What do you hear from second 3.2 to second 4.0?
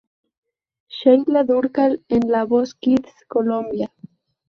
Colombia.